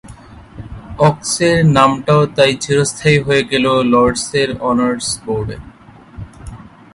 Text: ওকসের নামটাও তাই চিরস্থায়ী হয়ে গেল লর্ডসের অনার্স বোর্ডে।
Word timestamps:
ওকসের 0.99 1.57
নামটাও 1.77 2.21
তাই 2.35 2.51
চিরস্থায়ী 2.63 3.17
হয়ে 3.25 3.43
গেল 3.51 3.65
লর্ডসের 3.91 4.49
অনার্স 4.61 5.07
বোর্ডে। 5.25 5.57